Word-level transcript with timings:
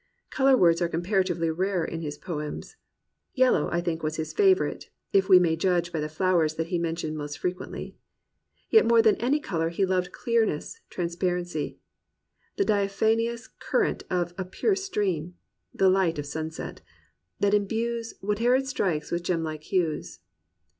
Colour 0.31 0.57
words 0.57 0.81
are 0.81 0.89
comparatively 0.89 1.51
rare 1.51 1.85
in 1.85 2.01
his 2.01 2.17
poems. 2.17 2.75
Yellow, 3.35 3.69
I 3.71 3.81
think, 3.81 4.01
was 4.01 4.15
his 4.15 4.33
favourite, 4.33 4.89
if 5.13 5.29
we 5.29 5.37
may 5.37 5.55
judge 5.55 5.91
by 5.93 5.99
the 5.99 6.09
flowers 6.09 6.55
that 6.55 6.69
he 6.69 6.79
mentioned 6.79 7.15
most 7.15 7.37
frequently. 7.37 7.95
Yet 8.71 8.87
more 8.87 9.03
than 9.03 9.15
any 9.17 9.39
colour 9.39 9.69
he 9.69 9.85
loved 9.85 10.11
clearness, 10.11 10.79
trans 10.89 11.15
parency, 11.15 11.77
the 12.57 12.65
diaphanous 12.65 13.47
current 13.59 14.01
of 14.09 14.33
a 14.39 14.43
pure 14.43 14.75
stream, 14.75 15.35
the 15.71 15.87
light 15.87 16.17
of 16.17 16.25
sunset 16.25 16.81
that 17.39 17.53
imbues 17.53 18.15
Whate'er 18.21 18.55
it 18.55 18.65
strikes 18.65 19.11
with 19.11 19.21
gem 19.21 19.43
like 19.43 19.61
hues.' 19.61 20.17